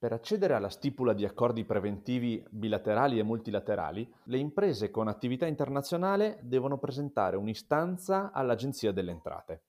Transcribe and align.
Per 0.00 0.12
accedere 0.12 0.54
alla 0.54 0.70
stipula 0.70 1.12
di 1.12 1.26
accordi 1.26 1.66
preventivi 1.66 2.42
bilaterali 2.48 3.18
e 3.18 3.22
multilaterali, 3.22 4.10
le 4.24 4.38
imprese 4.38 4.90
con 4.90 5.08
attività 5.08 5.44
internazionale 5.44 6.38
devono 6.42 6.78
presentare 6.78 7.36
un'istanza 7.36 8.32
all'Agenzia 8.32 8.92
delle 8.92 9.10
Entrate. 9.10 9.64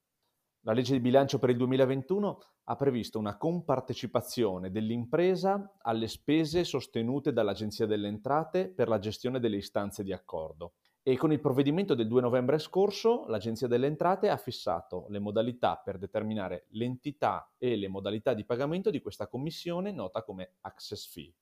La 0.61 0.71
legge 0.71 0.93
di 0.93 1.01
bilancio 1.01 1.37
per 1.37 1.49
il 1.49 1.57
2021 1.57 2.39
ha 2.63 2.75
previsto 2.77 3.19
una 3.19 3.35
compartecipazione 3.35 4.71
dell'impresa 4.71 5.69
alle 5.81 6.07
spese 6.07 6.63
sostenute 6.63 7.33
dall'Agenzia 7.33 7.85
delle 7.85 8.07
Entrate 8.07 8.69
per 8.69 8.87
la 8.87 8.99
gestione 8.99 9.37
delle 9.37 9.57
istanze 9.57 10.01
di 10.01 10.13
accordo 10.13 10.75
e 11.03 11.17
con 11.17 11.31
il 11.31 11.39
provvedimento 11.39 11.95
del 11.95 12.07
2 12.07 12.21
novembre 12.21 12.59
scorso 12.59 13.25
l'Agenzia 13.27 13.67
delle 13.67 13.87
Entrate 13.87 14.29
ha 14.29 14.37
fissato 14.37 15.05
le 15.09 15.19
modalità 15.19 15.81
per 15.83 15.97
determinare 15.97 16.65
l'entità 16.69 17.51
e 17.57 17.75
le 17.75 17.87
modalità 17.87 18.33
di 18.33 18.45
pagamento 18.45 18.91
di 18.91 19.01
questa 19.01 19.27
commissione 19.27 19.91
nota 19.91 20.21
come 20.23 20.53
Access 20.61 21.11
Fee. 21.11 21.33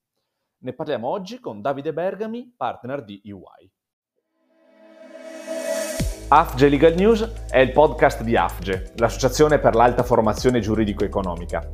Ne 0.60 0.74
parliamo 0.74 1.10
oggi 1.10 1.40
con 1.40 1.62
Davide 1.62 1.92
Bergami, 1.92 2.54
partner 2.56 3.04
di 3.04 3.22
EY. 3.24 3.72
AFGE 6.32 6.70
Legal 6.70 6.94
News 6.94 7.48
è 7.50 7.58
il 7.60 7.72
podcast 7.72 8.22
di 8.22 8.38
AFGE, 8.38 8.94
l'Associazione 8.98 9.60
per 9.60 9.76
l'Alta 9.76 10.04
Formazione 10.04 10.60
Giuridico-Economica. 10.60 11.70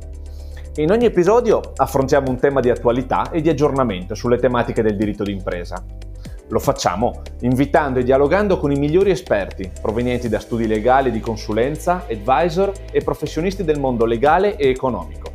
In 0.76 0.90
ogni 0.90 1.04
episodio 1.04 1.60
affrontiamo 1.76 2.30
un 2.30 2.38
tema 2.38 2.60
di 2.60 2.70
attualità 2.70 3.30
e 3.30 3.40
di 3.40 3.48
aggiornamento 3.48 4.14
sulle 4.14 4.38
tematiche 4.38 4.82
del 4.82 4.96
diritto 4.96 5.24
d'impresa. 5.24 6.05
Lo 6.48 6.60
facciamo 6.60 7.22
invitando 7.40 7.98
e 7.98 8.04
dialogando 8.04 8.58
con 8.58 8.70
i 8.70 8.78
migliori 8.78 9.10
esperti 9.10 9.68
provenienti 9.80 10.28
da 10.28 10.38
studi 10.38 10.68
legali 10.68 11.10
di 11.10 11.18
consulenza, 11.18 12.04
advisor 12.08 12.72
e 12.92 13.02
professionisti 13.02 13.64
del 13.64 13.80
mondo 13.80 14.04
legale 14.04 14.56
e 14.56 14.68
economico. 14.68 15.32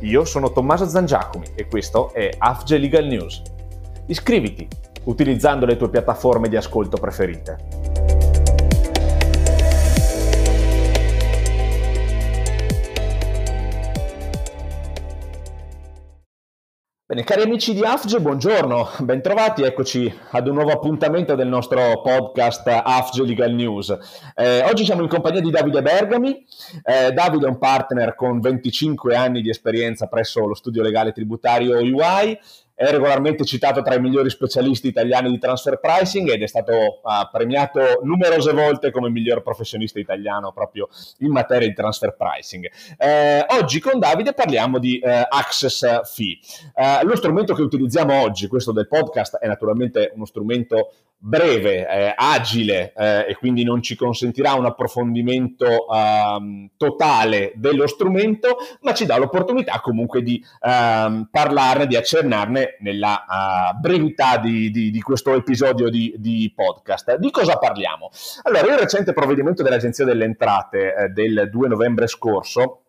Io 0.00 0.24
sono 0.24 0.52
Tommaso 0.52 0.86
Zangiacomi 0.86 1.48
e 1.54 1.66
questo 1.66 2.14
è 2.14 2.30
AFGE 2.36 2.78
Legal 2.78 3.04
News. 3.04 3.42
Iscriviti 4.06 4.66
utilizzando 5.04 5.66
le 5.66 5.76
tue 5.76 5.90
piattaforme 5.90 6.48
di 6.48 6.56
ascolto 6.56 6.96
preferite. 6.96 8.15
Bene, 17.16 17.28
cari 17.28 17.44
amici 17.44 17.72
di 17.72 17.82
AFGE, 17.82 18.20
buongiorno, 18.20 18.90
bentrovati, 18.98 19.62
eccoci 19.62 20.14
ad 20.32 20.48
un 20.48 20.54
nuovo 20.56 20.72
appuntamento 20.72 21.34
del 21.34 21.48
nostro 21.48 22.02
podcast 22.02 22.66
AFGE 22.66 23.22
Legal 23.22 23.54
News. 23.54 23.96
Eh, 24.34 24.62
oggi 24.64 24.84
siamo 24.84 25.00
in 25.00 25.08
compagnia 25.08 25.40
di 25.40 25.50
Davide 25.50 25.80
Bergami, 25.80 26.44
eh, 26.84 27.12
Davide 27.12 27.46
è 27.46 27.48
un 27.48 27.56
partner 27.56 28.14
con 28.14 28.38
25 28.40 29.16
anni 29.16 29.40
di 29.40 29.48
esperienza 29.48 30.08
presso 30.08 30.46
lo 30.46 30.52
studio 30.52 30.82
legale 30.82 31.12
tributario 31.12 31.78
UI, 31.78 32.38
è 32.76 32.90
regolarmente 32.90 33.44
citato 33.46 33.80
tra 33.80 33.94
i 33.94 34.00
migliori 34.00 34.28
specialisti 34.28 34.88
italiani 34.88 35.30
di 35.30 35.38
transfer 35.38 35.80
pricing 35.80 36.28
ed 36.28 36.42
è 36.42 36.46
stato 36.46 37.00
uh, 37.02 37.30
premiato 37.32 38.00
numerose 38.02 38.52
volte 38.52 38.90
come 38.90 39.08
miglior 39.08 39.42
professionista 39.42 39.98
italiano 39.98 40.52
proprio 40.52 40.86
in 41.20 41.30
materia 41.30 41.66
di 41.66 41.72
transfer 41.72 42.14
pricing. 42.14 42.70
Eh, 42.98 43.46
oggi 43.58 43.80
con 43.80 43.98
Davide 43.98 44.34
parliamo 44.34 44.78
di 44.78 45.00
uh, 45.02 45.08
access 45.08 46.02
fee. 46.12 46.38
Uh, 46.74 47.06
lo 47.06 47.16
strumento 47.16 47.54
che 47.54 47.62
utilizziamo 47.62 48.20
oggi, 48.20 48.46
questo 48.46 48.72
del 48.72 48.88
podcast, 48.88 49.38
è 49.38 49.46
naturalmente 49.46 50.12
uno 50.14 50.26
strumento 50.26 50.90
breve, 51.18 51.88
eh, 51.88 52.14
agile 52.14 52.92
eh, 52.94 53.26
e 53.28 53.36
quindi 53.36 53.64
non 53.64 53.82
ci 53.82 53.96
consentirà 53.96 54.52
un 54.54 54.66
approfondimento 54.66 55.86
um, 55.88 56.68
totale 56.76 57.52
dello 57.56 57.86
strumento, 57.86 58.58
ma 58.82 58.92
ci 58.92 59.06
dà 59.06 59.16
l'opportunità 59.16 59.80
comunque 59.80 60.22
di 60.22 60.42
um, 60.60 61.26
parlarne, 61.30 61.86
di 61.86 61.96
accennarne 61.96 62.65
nella 62.80 63.24
uh, 63.26 63.78
brevità 63.78 64.38
di, 64.38 64.70
di, 64.70 64.90
di, 64.90 65.00
questo 65.00 65.34
episodio 65.34 65.88
di, 65.88 66.14
di, 66.18 66.52
podcast. 66.54 67.16
Di 67.16 67.30
cosa 67.30 67.56
parliamo? 67.56 68.10
Allora, 68.42 68.72
il 68.72 68.78
recente 68.78 69.12
provvedimento 69.12 69.62
dell'Agenzia 69.62 70.04
delle 70.04 70.24
Entrate 70.24 70.94
eh, 70.94 71.08
del 71.08 71.48
2 71.50 71.68
novembre 71.68 72.06
scorso 72.06 72.82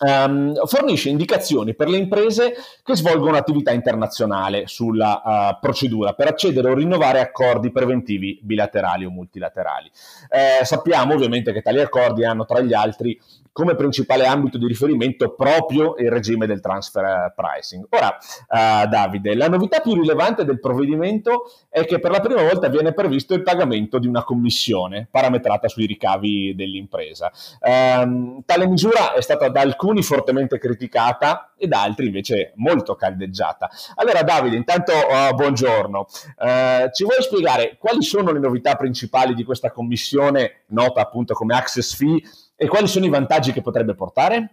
Um, 0.00 0.54
fornisce 0.66 1.08
indicazioni 1.08 1.74
per 1.74 1.88
le 1.88 1.96
imprese 1.96 2.54
che 2.84 2.94
svolgono 2.94 3.36
attività 3.36 3.72
internazionale 3.72 4.68
sulla 4.68 5.22
uh, 5.24 5.58
procedura 5.60 6.12
per 6.12 6.28
accedere 6.28 6.70
o 6.70 6.74
rinnovare 6.74 7.18
accordi 7.18 7.72
preventivi 7.72 8.38
bilaterali 8.40 9.04
o 9.04 9.10
multilaterali. 9.10 9.90
Eh, 10.28 10.64
sappiamo 10.64 11.14
ovviamente 11.14 11.52
che 11.52 11.62
tali 11.62 11.80
accordi 11.80 12.24
hanno 12.24 12.44
tra 12.44 12.60
gli 12.60 12.74
altri 12.74 13.20
come 13.58 13.74
principale 13.74 14.24
ambito 14.24 14.56
di 14.56 14.68
riferimento 14.68 15.34
proprio 15.34 15.96
il 15.98 16.08
regime 16.12 16.46
del 16.46 16.60
transfer 16.60 17.32
pricing. 17.34 17.86
Ora, 17.90 18.16
uh, 18.16 18.88
Davide, 18.88 19.34
la 19.34 19.48
novità 19.48 19.80
più 19.80 19.94
rilevante 19.94 20.44
del 20.44 20.60
provvedimento 20.60 21.50
è 21.68 21.84
che 21.84 21.98
per 21.98 22.12
la 22.12 22.20
prima 22.20 22.40
volta 22.40 22.68
viene 22.68 22.92
previsto 22.92 23.34
il 23.34 23.42
pagamento 23.42 23.98
di 23.98 24.06
una 24.06 24.22
commissione 24.22 25.08
parametrata 25.10 25.66
sui 25.66 25.86
ricavi 25.86 26.54
dell'impresa. 26.54 27.32
Um, 27.58 28.44
tale 28.46 28.68
misura 28.68 29.14
è 29.14 29.20
stata 29.22 29.48
da 29.48 29.62
alcuni 29.62 30.04
fortemente 30.04 30.56
criticata 30.60 31.50
e 31.56 31.66
da 31.66 31.82
altri 31.82 32.06
invece 32.06 32.52
molto 32.54 32.94
caldeggiata. 32.94 33.68
Allora, 33.96 34.22
Davide, 34.22 34.54
intanto 34.54 34.92
uh, 34.92 35.34
buongiorno. 35.34 35.98
Uh, 35.98 36.90
ci 36.92 37.02
vuoi 37.02 37.20
spiegare 37.22 37.76
quali 37.76 38.04
sono 38.04 38.30
le 38.30 38.38
novità 38.38 38.76
principali 38.76 39.34
di 39.34 39.42
questa 39.42 39.72
commissione 39.72 40.62
nota 40.68 41.00
appunto 41.00 41.34
come 41.34 41.56
Access 41.56 41.96
Fee 41.96 42.22
e 42.60 42.66
quali 42.66 42.88
sono 42.88 43.06
i 43.06 43.08
vantaggi 43.08 43.52
che 43.52 43.62
potrebbe 43.62 43.94
portare? 43.94 44.50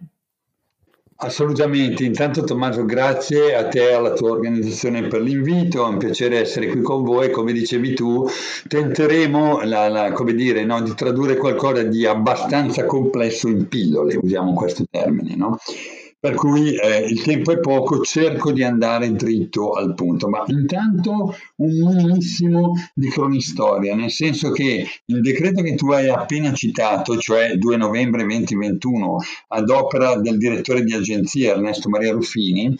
Assolutamente, 1.18 2.04
intanto 2.04 2.44
Tommaso 2.44 2.84
grazie 2.84 3.56
a 3.56 3.66
te 3.66 3.88
e 3.88 3.94
alla 3.94 4.12
tua 4.12 4.30
organizzazione 4.30 5.08
per 5.08 5.22
l'invito, 5.22 5.84
è 5.84 5.88
un 5.88 5.96
piacere 5.96 6.38
essere 6.38 6.68
qui 6.68 6.82
con 6.82 7.02
voi, 7.02 7.30
come 7.30 7.52
dicevi 7.52 7.94
tu 7.94 8.28
tenteremo 8.68 9.62
la, 9.64 9.88
la, 9.88 10.14
dire, 10.32 10.64
no, 10.64 10.80
di 10.82 10.94
tradurre 10.94 11.36
qualcosa 11.36 11.82
di 11.82 12.06
abbastanza 12.06 12.84
complesso 12.84 13.48
in 13.48 13.66
pillole, 13.66 14.16
usiamo 14.22 14.52
questo 14.52 14.84
termine. 14.88 15.34
No? 15.34 15.58
Per 16.26 16.34
cui 16.34 16.74
eh, 16.74 17.06
il 17.08 17.22
tempo 17.22 17.52
è 17.52 17.60
poco, 17.60 18.00
cerco 18.00 18.50
di 18.50 18.64
andare 18.64 19.12
dritto 19.12 19.74
al 19.74 19.94
punto, 19.94 20.28
ma 20.28 20.42
intanto 20.48 21.36
un 21.58 21.70
minimissimo 21.70 22.72
di 22.92 23.08
cronistoria, 23.08 23.94
nel 23.94 24.10
senso 24.10 24.50
che 24.50 24.84
il 25.04 25.20
decreto 25.20 25.62
che 25.62 25.76
tu 25.76 25.92
hai 25.92 26.08
appena 26.08 26.52
citato, 26.52 27.16
cioè 27.16 27.54
2 27.54 27.76
novembre 27.76 28.24
2021, 28.24 29.18
ad 29.48 29.70
opera 29.70 30.16
del 30.16 30.36
direttore 30.36 30.82
di 30.82 30.94
agenzia 30.94 31.52
Ernesto 31.52 31.88
Maria 31.88 32.10
Ruffini, 32.10 32.76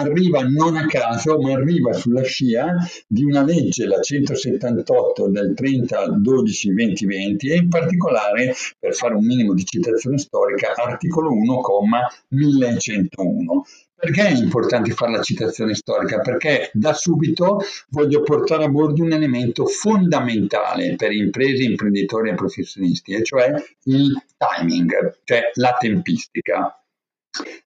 arriva 0.00 0.42
non 0.42 0.76
a 0.76 0.86
caso, 0.86 1.38
ma 1.38 1.52
arriva 1.52 1.92
sulla 1.92 2.22
scia 2.22 2.74
di 3.06 3.24
una 3.24 3.42
legge, 3.42 3.86
la 3.86 4.00
178 4.00 5.28
del 5.28 5.54
30-12-2020 5.56 7.50
e 7.50 7.56
in 7.56 7.68
particolare, 7.68 8.54
per 8.78 8.94
fare 8.94 9.14
un 9.14 9.24
minimo 9.24 9.54
di 9.54 9.64
citazione 9.64 10.18
storica, 10.18 10.72
articolo 10.74 11.32
1,1101. 11.32 13.62
Perché 14.00 14.28
è 14.28 14.30
importante 14.30 14.92
fare 14.92 15.12
la 15.12 15.20
citazione 15.20 15.74
storica? 15.74 16.20
Perché 16.20 16.70
da 16.72 16.94
subito 16.94 17.60
voglio 17.90 18.22
portare 18.22 18.64
a 18.64 18.70
bordo 18.70 19.02
un 19.02 19.12
elemento 19.12 19.66
fondamentale 19.66 20.94
per 20.96 21.12
imprese, 21.12 21.64
imprenditori 21.64 22.30
e 22.30 22.34
professionisti, 22.34 23.12
e 23.12 23.22
cioè 23.22 23.52
il 23.84 24.18
timing, 24.38 25.18
cioè 25.24 25.50
la 25.54 25.76
tempistica. 25.78 26.79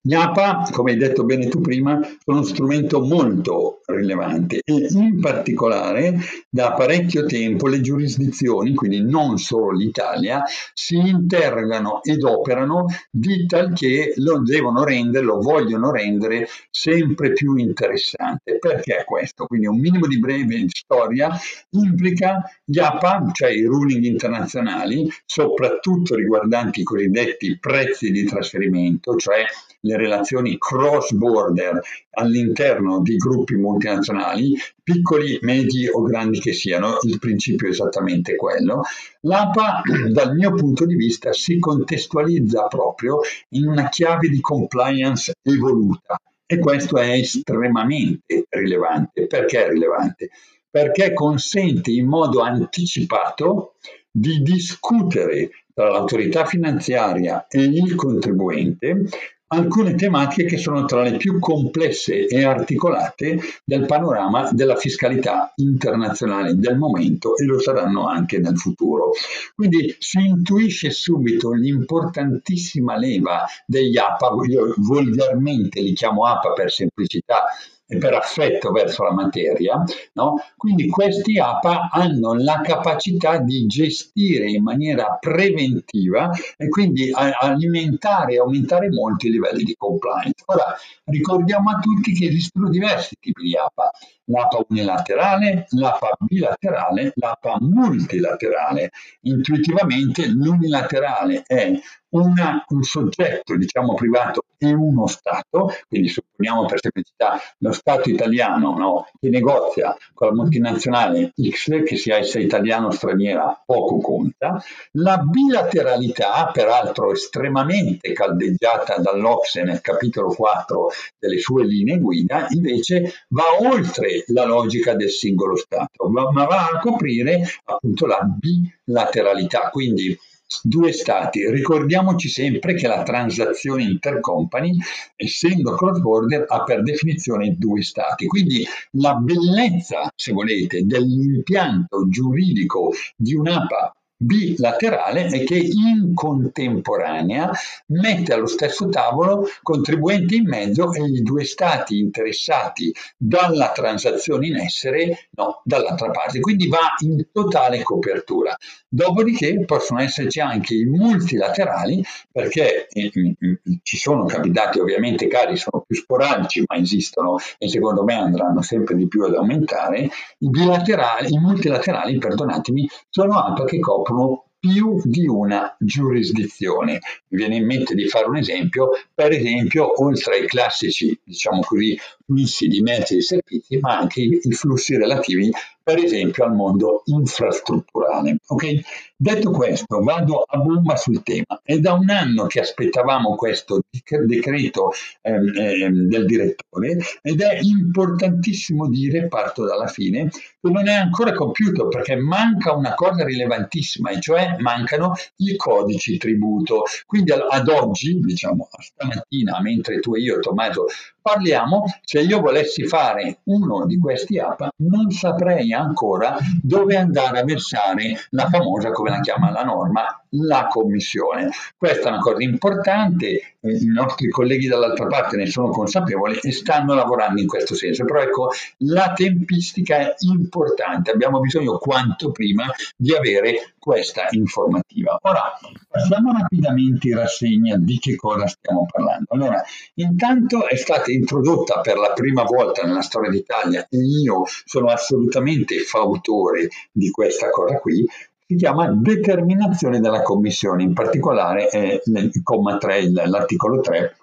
Gli 0.07 0.13
APA, 0.13 0.69
come 0.71 0.91
hai 0.91 0.99
detto 0.99 1.25
bene 1.25 1.49
tu 1.49 1.63
prima, 1.63 1.99
sono 2.23 2.37
uno 2.37 2.43
strumento 2.43 3.01
molto 3.01 3.81
rilevante 3.87 4.61
e 4.63 4.87
in 4.91 5.19
particolare 5.19 6.19
da 6.51 6.75
parecchio 6.75 7.25
tempo 7.25 7.67
le 7.69 7.81
giurisdizioni, 7.81 8.75
quindi 8.75 9.03
non 9.03 9.39
solo 9.39 9.71
l'Italia, 9.71 10.43
si 10.75 10.97
interrogano 10.97 12.03
ed 12.03 12.23
operano 12.23 12.85
di 13.11 13.47
tal 13.47 13.73
che 13.73 14.13
lo 14.17 14.43
devono 14.43 14.85
rendere, 14.85 15.25
lo 15.25 15.41
vogliono 15.41 15.91
rendere 15.91 16.47
sempre 16.71 17.33
più 17.33 17.57
interessante. 17.57 18.59
Perché 18.59 19.05
questo? 19.07 19.47
Quindi 19.47 19.67
un 19.67 19.81
minimo 19.81 20.07
di 20.07 20.19
breve 20.19 20.67
storia 20.69 21.31
implica 21.71 22.43
gli 22.63 22.79
APA, 22.79 23.31
cioè 23.33 23.49
i 23.51 23.65
ruling 23.65 24.05
internazionali, 24.05 25.11
soprattutto 25.25 26.15
riguardanti 26.15 26.81
i 26.81 26.85
cosiddetti 26.85 27.59
prezzi 27.59 28.11
di 28.11 28.25
trasferimento, 28.25 29.17
cioè 29.17 29.45
le 29.85 29.97
relazioni 29.97 30.57
cross 30.59 31.13
border 31.13 31.81
all'interno 32.11 33.01
di 33.01 33.17
gruppi 33.17 33.55
multinazionali, 33.55 34.55
piccoli, 34.83 35.39
medi 35.43 35.89
o 35.89 36.03
grandi 36.03 36.41
che 36.41 36.53
siano, 36.53 36.99
il 37.03 37.19
principio 37.19 37.67
è 37.67 37.71
esattamente 37.71 38.35
quello. 38.37 38.83
L'APA, 39.21 39.83
dal 40.11 40.35
mio 40.35 40.53
punto 40.53 40.87
di 40.87 40.95
vista, 40.95 41.33
si 41.33 41.59
contestualizza 41.59 42.67
proprio 42.67 43.21
in 43.51 43.67
una 43.67 43.89
chiave 43.89 44.29
di 44.29 44.41
compliance 44.41 45.35
evoluta 45.43 46.19
e 46.47 46.59
questo 46.59 46.99
è 46.99 47.11
estremamente 47.11 48.47
rilevante. 48.49 49.27
Perché 49.27 49.67
è 49.67 49.69
rilevante? 49.69 50.31
Perché 50.71 51.13
consente 51.13 51.91
in 51.91 52.07
modo 52.07 52.41
anticipato 52.41 53.75
di 54.11 54.43
discutere 54.43 55.51
tra 55.75 55.91
l'autorità 55.91 56.45
finanziaria 56.45 57.47
e 57.49 57.63
il 57.63 57.95
contribuente 57.97 59.09
alcune 59.55 59.95
tematiche 59.95 60.45
che 60.45 60.57
sono 60.57 60.85
tra 60.85 61.03
le 61.03 61.17
più 61.17 61.39
complesse 61.39 62.27
e 62.27 62.45
articolate 62.45 63.39
del 63.65 63.87
panorama 63.87 64.51
della 64.53 64.77
fiscalità 64.77 65.53
internazionale 65.57 66.57
del 66.57 66.77
momento 66.77 67.37
e 67.37 67.45
lo 67.45 67.61
saranno 67.61 68.07
anche 68.07 68.39
nel 68.39 68.57
futuro. 68.57 69.13
Quindi 69.55 69.95
si 69.99 70.19
intuisce 70.19 70.91
subito 70.91 71.53
l'importantissima 71.53 72.97
leva 72.97 73.45
degli 73.67 73.97
APA, 73.97 74.31
io 74.49 74.75
volgarmente 74.79 75.81
li 75.81 75.93
chiamo 75.93 76.27
APA 76.27 76.53
per 76.53 76.71
semplicità, 76.71 77.45
e 77.95 77.99
per 77.99 78.15
affetto 78.15 78.71
verso 78.73 79.05
la 79.05 79.13
materia, 79.13 79.83
no? 80.15 80.37
quindi 80.57 80.89
questi 80.89 81.39
APA 81.39 81.89
hanno 81.91 82.35
la 82.35 82.61
capacità 82.63 83.39
di 83.39 83.67
gestire 83.67 84.51
in 84.51 84.63
maniera 84.63 85.17
preventiva 85.21 86.31
e 86.57 86.69
quindi 86.69 87.11
alimentare 87.13 88.35
e 88.35 88.39
aumentare 88.39 88.91
molto 88.91 89.27
i 89.27 89.31
livelli 89.31 89.63
di 89.63 89.75
compliance. 89.77 90.43
Ora, 90.47 90.75
ricordiamo 91.05 91.71
a 91.71 91.79
tutti 91.79 92.13
che 92.13 92.27
esistono 92.27 92.69
diversi 92.69 93.17
tipi 93.21 93.43
di 93.43 93.57
APA, 93.57 93.91
l'APA 94.25 94.65
unilaterale, 94.69 95.67
l'APA 95.71 96.17
bilaterale, 96.19 97.13
l'APA 97.15 97.57
multilaterale. 97.61 98.91
Intuitivamente 99.23 100.27
l'unilaterale 100.27 101.43
è 101.47 101.73
una, 102.15 102.65
un 102.69 102.83
soggetto, 102.83 103.57
diciamo 103.57 103.95
privato 103.95 104.45
e 104.57 104.73
uno 104.73 105.07
Stato, 105.07 105.71
quindi 105.89 106.09
supponiamo 106.09 106.65
per 106.67 106.81
semplicità 106.81 107.41
lo 107.59 107.73
Stato 107.73 108.09
italiano 108.09 108.77
no, 108.77 109.07
che 109.19 109.29
negozia 109.29 109.97
con 110.13 110.29
la 110.29 110.35
multinazionale 110.35 111.33
X, 111.37 111.83
che 111.83 111.97
sia 111.97 112.19
essa 112.19 112.39
italiana 112.39 112.87
o 112.87 112.91
straniera, 112.91 113.63
poco 113.65 113.99
conta. 113.99 114.63
La 114.93 115.19
bilateralità, 115.19 116.51
peraltro 116.53 117.13
estremamente 117.13 118.13
caldeggiata 118.13 118.99
dall'Ocse 118.99 119.63
nel 119.63 119.81
capitolo 119.81 120.29
4 120.33 120.91
delle 121.19 121.39
sue 121.39 121.65
linee 121.65 121.99
guida, 121.99 122.47
invece 122.51 123.13
va 123.29 123.45
oltre 123.61 124.25
la 124.29 124.45
logica 124.45 124.95
del 124.95 125.11
singolo 125.11 125.57
Stato, 125.57 126.09
ma 126.09 126.31
va 126.31 126.71
a 126.73 126.79
coprire 126.79 127.43
appunto 127.65 128.07
la 128.07 128.21
bilateralità. 128.23 129.71
Quindi 129.71 130.17
due 130.63 130.93
stati. 130.93 131.51
Ricordiamoci 131.51 132.29
sempre 132.29 132.75
che 132.75 132.87
la 132.87 133.03
transazione 133.03 133.83
intercompany, 133.83 134.77
essendo 135.17 135.75
cross 135.75 136.01
border, 136.01 136.45
ha 136.49 136.63
per 136.63 136.83
definizione 136.83 137.57
due 137.59 137.83
stati. 137.83 138.27
Quindi 138.27 138.65
la 138.93 139.15
bellezza, 139.15 140.11
se 140.15 140.33
volete, 140.33 140.85
dell'impianto 140.85 142.09
giuridico 142.09 142.93
di 143.17 143.35
un'APA 143.35 143.93
bilaterale 144.25 145.29
e 145.29 145.45
che 145.45 145.57
in 145.57 146.15
contemporanea 146.15 147.51
mette 147.87 148.33
allo 148.33 148.47
stesso 148.47 148.89
tavolo 148.89 149.47
contribuenti 149.63 150.37
in 150.37 150.49
mezzo 150.49 150.93
e 150.93 151.05
i 151.05 151.23
due 151.23 151.45
stati 151.45 151.99
interessati 151.99 152.93
dalla 153.17 153.73
transazione 153.73 154.47
in 154.47 154.57
essere 154.57 155.29
no, 155.33 155.61
dall'altra 155.65 156.11
parte. 156.11 156.41
Quindi 156.41 156.69
va 156.69 156.95
in 157.01 157.27
totale 157.31 157.83
copertura. 157.83 158.57
Dopodiché 158.89 159.65
possono 159.65 160.01
esserci 160.01 160.41
anche 160.41 160.75
i 160.75 160.85
multilaterali 160.85 162.03
perché 162.31 162.87
eh, 162.89 163.11
mm, 163.19 163.27
mm, 163.47 163.55
ci 163.83 163.97
sono 163.97 164.25
capitati 164.25 164.79
ovviamente 164.79 165.27
cari, 165.27 165.57
sono 165.57 165.85
più 165.87 165.97
sporadici 165.97 166.63
ma 166.67 166.77
esistono 166.77 167.37
e 167.59 167.69
secondo 167.69 168.05
me 168.05 168.15
andranno 168.15 168.63
sempre 168.63 168.95
di 168.95 169.07
più 169.09 169.25
ad 169.25 169.35
aumentare. 169.35 170.09
I 170.39 170.49
bilaterali, 170.49 171.35
i 171.35 171.39
multilaterali, 171.39 172.19
perdonatemi, 172.19 172.89
sono 173.11 173.39
APA 173.39 173.65
che 173.65 173.81
coprono 173.81 174.14
coprono 174.15 174.45
più 174.59 175.01
di 175.05 175.27
una 175.27 175.77
giurisdizione. 175.79 177.01
Mi 177.29 177.39
viene 177.39 177.57
in 177.57 177.67
mente 177.67 177.95
di 177.95 178.07
fare 178.07 178.27
un 178.27 178.37
esempio, 178.37 178.91
per 179.13 179.33
esempio, 179.33 180.03
oltre 180.03 180.37
ai 180.37 180.47
classici, 180.47 181.19
diciamo 181.23 181.61
così, 181.61 181.99
flussi 182.25 182.69
di 182.69 182.81
mezzi 182.81 183.17
e 183.17 183.23
servizi, 183.23 183.79
ma 183.79 183.99
anche 183.99 184.21
i 184.21 184.53
flussi 184.53 184.97
relativi 184.97 185.51
per 185.85 185.99
esempio 185.99 186.45
al 186.45 186.55
mondo 186.55 187.03
infrastrutturale. 187.05 188.39
Okay? 188.47 188.83
Detto 189.15 189.51
questo, 189.51 190.01
vado 190.01 190.41
a 190.41 190.57
bomba 190.57 190.97
sul 190.97 191.23
tema. 191.23 191.61
È 191.63 191.79
da 191.79 191.93
un 191.93 192.09
anno 192.09 192.47
che 192.47 192.61
aspettavamo 192.61 193.35
questo 193.35 193.83
decreto 194.27 194.93
ehm, 195.21 195.53
ehm, 195.55 196.09
del 196.09 196.25
direttore 196.25 196.97
ed 197.21 197.41
è 197.41 197.59
importantissimo 197.61 198.89
dire, 198.89 199.29
parto 199.29 199.67
dalla 199.67 199.87
fine, 199.87 200.31
che 200.31 200.71
non 200.71 200.89
è 200.89 200.95
ancora 200.95 201.35
compiuto 201.35 201.89
perché 201.89 202.17
manca 202.17 202.73
una 202.73 202.95
cosa 202.95 203.23
rilevantissima, 203.25 204.11
e 204.11 204.21
cioè 204.21 204.57
mancano 204.61 205.13
i 205.37 205.55
codici 205.57 206.17
tributo. 206.17 206.85
Quindi 207.05 207.33
ad 207.33 207.69
oggi, 207.69 208.19
diciamo 208.21 208.69
stamattina, 208.79 209.61
mentre 209.61 210.01
tu 210.01 210.15
e 210.15 210.21
io, 210.21 210.41
Tommaso, 210.41 210.87
parliamo, 211.25 211.85
se 212.03 212.21
io 212.21 212.39
volessi 212.43 212.87
fare 212.87 213.39
uno 213.45 213.87
di 213.87 213.99
questi 213.99 214.39
app, 214.39 214.61
non 214.83 215.11
saprei 215.11 215.73
ancora 215.73 216.37
dove 216.61 216.99
andare 216.99 217.39
a 217.39 217.45
versare 217.45 218.27
la 218.31 218.47
famosa, 218.51 218.91
come 218.91 219.09
la 219.09 219.21
chiama 219.21 219.51
la 219.51 219.63
norma, 219.63 220.23
la 220.33 220.67
commissione. 220.67 221.49
Questa 221.79 222.09
è 222.09 222.13
una 222.13 222.21
cosa 222.21 222.43
importante, 222.43 223.54
i 223.71 223.87
nostri 223.87 224.29
colleghi 224.29 224.67
dall'altra 224.67 225.07
parte 225.07 225.37
ne 225.37 225.47
sono 225.47 225.69
consapevoli 225.69 226.39
e 226.43 226.53
stanno 226.53 226.95
lavorando 226.95 227.41
in 227.41 227.47
questo 227.47 227.75
senso, 227.75 228.05
però 228.05 228.21
ecco, 228.21 228.51
la 228.79 229.13
tempistica 229.15 229.99
è 229.99 230.15
importante, 230.31 231.11
abbiamo 231.11 231.41
bisogno 231.41 231.79
quanto 231.79 232.31
prima 232.31 232.67
di 232.97 233.15
avere 233.15 233.75
questa 233.79 234.27
informativa. 234.31 235.19
Ora, 235.23 235.59
passiamo 235.89 236.33
rapidamente 236.33 237.09
in 237.09 237.17
rassegna 237.17 237.77
di 237.77 237.99
che 237.99 238.17
cosa 238.17 238.47
stiamo 238.47 238.87
parlando. 238.91 239.27
Allora, 239.29 239.63
intanto 239.95 240.67
è 240.67 240.77
stata 240.77 241.11
introdotta 241.11 241.81
per 241.81 241.97
la 241.97 242.13
prima 242.13 242.45
volta 242.45 242.83
nella 242.87 243.03
storia 243.03 243.31
d'Italia 243.31 243.87
e 243.89 243.99
io 243.99 244.45
sono 244.65 244.89
assolutamente 244.89 245.79
fautore 245.79 246.69
di 246.93 247.11
questa 247.11 247.51
cosa 247.51 247.79
qui, 247.79 248.07
si 248.47 248.57
chiama 248.57 248.91
determinazione 248.91 250.01
della 250.01 250.23
commissione, 250.23 250.83
in 250.83 250.93
particolare 250.93 251.69
è 251.69 252.01
il 252.05 252.43
comma 252.43 252.77
3, 252.77 253.11
l'articolo 253.11 253.81
3 253.81 254.17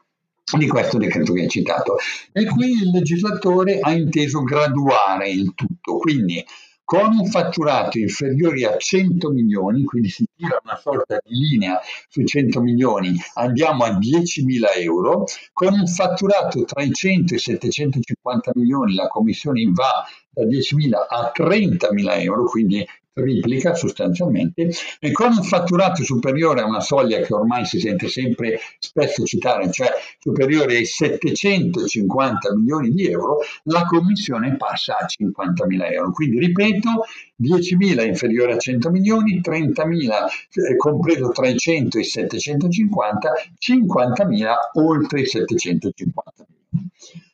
di 0.58 0.68
questo 0.68 0.98
decreto 0.98 1.34
che 1.34 1.42
hai 1.42 1.50
citato. 1.50 1.96
E 2.32 2.46
qui 2.46 2.72
il 2.72 2.92
legislatore 2.92 3.80
ha 3.80 3.92
inteso 3.94 4.44
graduare 4.44 5.30
il 5.30 5.54
tutto, 5.56 5.98
quindi 5.98 6.44
con 6.84 7.16
un 7.18 7.26
fatturato 7.26 7.98
inferiore 7.98 8.66
a 8.66 8.76
100 8.76 9.30
milioni, 9.30 9.84
quindi 9.86 10.10
si 10.10 10.26
tira 10.36 10.60
una 10.62 10.76
sorta 10.76 11.20
di 11.24 11.36
linea 11.36 11.80
su 12.10 12.22
100 12.22 12.60
milioni, 12.60 13.16
andiamo 13.36 13.86
a 13.86 13.98
10.000 13.98 14.82
euro, 14.82 15.24
con 15.54 15.74
un 15.74 15.88
fatturato 15.88 16.66
tra 16.66 16.84
i 16.84 16.92
100 16.92 17.34
e 17.34 17.38
i 17.38 17.40
750 17.40 18.52
milioni 18.56 18.94
la 18.94 19.08
commissione 19.08 19.64
va 19.74 20.06
da 20.30 20.44
10.000 20.44 20.94
a 21.08 21.32
30.000 21.34 22.22
euro, 22.24 22.44
quindi 22.44 22.86
triplica 23.14 23.76
sostanzialmente 23.76 24.70
e 25.00 25.12
con 25.12 25.32
un 25.32 25.44
fatturato 25.44 26.04
superiore 26.04 26.62
a 26.62 26.66
una 26.66 26.80
soglia 26.80 27.20
che 27.20 27.34
ormai 27.34 27.66
si 27.66 27.80
sente 27.80 28.08
sempre 28.08 28.60
spesso 28.80 29.24
citare, 29.26 29.70
cioè 29.72 29.90
superiore 30.20 30.78
ai 30.78 30.86
750 30.86 32.56
milioni 32.56 32.90
di 32.92 33.08
euro, 33.08 33.40
la 33.64 33.84
commissione 33.86 34.56
passa 34.56 34.98
a 34.98 35.06
50 35.06 35.66
mila 35.66 35.88
euro. 35.88 36.12
Quindi 36.12 36.40
ripeto, 36.40 37.06
10.000 37.42 38.06
inferiore 38.06 38.54
a 38.54 38.58
100 38.58 38.90
milioni, 38.90 39.42
30.000 39.42 40.70
eh, 40.70 40.76
compreso 40.78 41.30
tra 41.30 41.48
i 41.48 41.58
100 41.58 41.98
e 41.98 42.02
i 42.02 42.06
750, 42.06 43.32
50.000 43.60 44.54
oltre 44.74 45.22
i 45.22 45.26
750 45.26 46.46
milioni. 46.48 46.90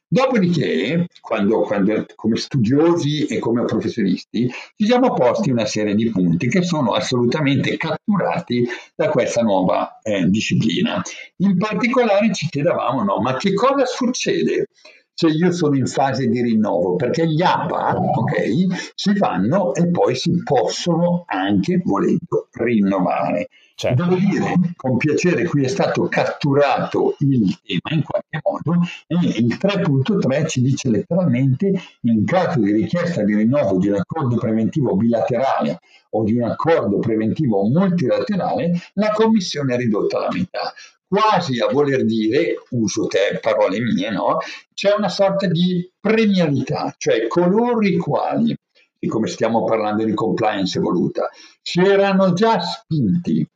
Dopodiché, 0.10 1.08
quando, 1.20 1.62
quando, 1.62 2.06
come 2.16 2.38
studiosi 2.38 3.26
e 3.26 3.40
come 3.40 3.66
professionisti, 3.66 4.50
ci 4.78 4.86
siamo 4.86 5.14
posti 5.14 5.52
una 5.52 5.66
serie 5.66 5.96
di 5.96 6.10
punti 6.10 6.48
che 6.48 6.64
sono 6.64 6.94
assolutamente 6.94 7.76
catturati 7.76 8.66
da 8.96 9.10
questa 9.10 9.42
nuova 9.42 10.00
eh, 10.02 10.30
disciplina. 10.30 11.02
In 11.38 11.58
particolare 11.58 12.34
ci 12.34 12.48
chiedevamo, 12.48 13.04
no, 13.04 13.20
ma 13.20 13.36
che 13.36 13.54
cosa 13.54 13.86
succede 13.86 14.68
se 15.14 15.28
io 15.28 15.52
sono 15.52 15.76
in 15.76 15.88
fase 15.88 16.28
di 16.28 16.42
rinnovo? 16.42 16.96
Perché 16.96 17.28
gli 17.28 17.42
APA, 17.42 17.96
ok, 17.98 18.94
si 18.96 19.14
fanno 19.14 19.74
e 19.74 19.90
poi 19.90 20.16
si 20.16 20.42
possono 20.42 21.26
anche, 21.28 21.82
volendo, 21.84 22.48
rinnovare. 22.54 23.50
Certo. 23.79 24.05
Devo 24.05 24.15
dire, 24.15 24.74
con 24.75 24.98
piacere, 24.98 25.46
qui 25.46 25.63
è 25.63 25.67
stato 25.67 26.07
catturato 26.07 27.15
il 27.19 27.60
tema 27.62 27.96
in 27.96 28.01
qualche 28.01 28.39
modo 28.41 28.84
e 29.05 29.15
il 29.39 29.55
3.3 29.55 30.48
ci 30.48 30.62
dice 30.63 30.89
letteralmente 30.89 31.72
in 32.01 32.25
caso 32.25 32.60
di 32.60 32.72
richiesta 32.72 33.22
di 33.22 33.36
rinnovo 33.36 33.77
di 33.77 33.89
un 33.89 33.98
accordo 34.00 34.36
preventivo 34.38 34.96
bilaterale 34.96 35.79
o 36.10 36.24
di 36.24 36.39
un 36.39 36.50
accordo 36.50 36.98
preventivo 36.98 37.67
multilaterale, 37.67 38.81
la 38.93 39.12
commissione 39.12 39.75
è 39.75 39.77
ridotta 39.77 40.17
alla 40.17 40.29
metà 40.31 40.74
quasi 41.07 41.60
a 41.60 41.67
voler 41.67 42.03
dire, 42.03 42.55
uso 42.72 43.05
te 43.05 43.38
parole 43.39 43.79
mie, 43.79 44.10
no? 44.10 44.39
C'è 44.74 44.96
una 44.98 45.10
sorta 45.10 45.46
di 45.46 45.88
premialità, 46.00 46.96
cioè 46.98 47.27
coloro 47.27 47.81
i 47.81 47.98
quali, 47.98 48.57
siccome 49.00 49.27
stiamo 49.27 49.63
parlando 49.65 50.03
di 50.03 50.15
compliance 50.15 50.79
voluta, 50.79 51.29
si 51.62 51.79
erano 51.79 52.34
già 52.34 52.60
spinti 52.60 53.48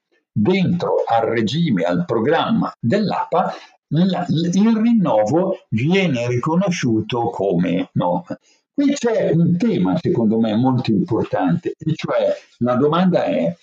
dentro 0.41 1.03
al 1.05 1.27
regime, 1.27 1.83
al 1.83 2.03
programma 2.05 2.73
dell'APA, 2.79 3.53
il 3.89 4.75
rinnovo 4.75 5.65
viene 5.69 6.27
riconosciuto 6.27 7.29
come 7.29 7.89
no. 7.93 8.25
Qui 8.73 8.93
c'è 8.93 9.31
un 9.31 9.57
tema 9.57 9.97
secondo 10.01 10.39
me 10.39 10.55
molto 10.55 10.91
importante, 10.91 11.73
e 11.77 11.93
cioè 11.93 12.33
la 12.59 12.75
domanda 12.75 13.25
è 13.25 13.55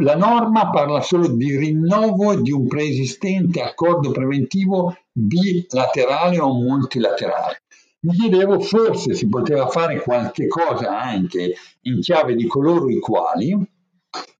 la 0.00 0.16
norma 0.16 0.70
parla 0.70 1.00
solo 1.00 1.28
di 1.28 1.56
rinnovo 1.56 2.40
di 2.40 2.50
un 2.50 2.66
preesistente 2.66 3.60
accordo 3.60 4.10
preventivo 4.10 4.96
bilaterale 5.12 6.38
o 6.38 6.52
multilaterale. 6.52 7.62
Mi 8.00 8.14
chiedevo 8.14 8.60
forse 8.60 9.14
si 9.14 9.28
poteva 9.28 9.66
fare 9.68 10.00
qualche 10.00 10.46
cosa 10.46 11.00
anche 11.00 11.54
in 11.82 12.00
chiave 12.00 12.34
di 12.36 12.46
coloro 12.46 12.88
i 12.88 13.00
quali, 13.00 13.56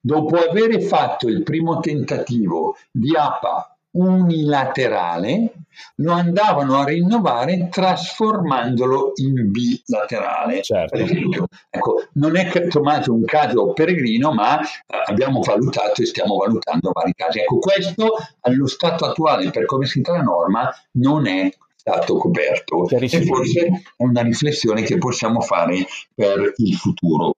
dopo 0.01 0.37
aver 0.37 0.81
fatto 0.83 1.29
il 1.29 1.43
primo 1.43 1.81
tentativo 1.81 2.77
di 2.91 3.17
APA 3.17 3.79
unilaterale, 3.91 5.53
lo 5.97 6.13
andavano 6.13 6.79
a 6.79 6.85
rinnovare 6.85 7.69
trasformandolo 7.69 9.13
in 9.17 9.51
bilaterale. 9.51 10.63
Certo. 10.63 10.97
Per 10.97 11.05
esempio, 11.05 11.47
ecco, 11.71 12.05
non 12.15 12.37
è 12.37 12.69
Tommaso 12.69 13.13
un 13.13 13.25
caso 13.25 13.73
peregrino, 13.73 14.33
ma 14.33 14.61
eh, 14.61 14.67
abbiamo 15.07 15.41
valutato 15.41 16.03
e 16.03 16.07
stiamo 16.07 16.37
valutando 16.37 16.91
vari 16.93 17.13
casi. 17.15 17.41
Ecco, 17.41 17.59
questo 17.59 18.15
allo 18.41 18.67
stato 18.67 19.05
attuale, 19.05 19.51
per 19.51 19.65
come 19.65 19.87
si 19.87 20.03
la 20.05 20.23
norma, 20.23 20.71
non 20.93 21.27
è 21.27 21.51
stato 21.75 22.17
coperto 22.17 22.89
e 22.89 23.09
forse 23.23 23.67
è 23.67 24.03
una 24.03 24.23
riflessione 24.23 24.83
che 24.83 24.99
possiamo 24.99 25.41
fare 25.41 25.87
per 26.15 26.53
il 26.57 26.75
futuro. 26.75 27.35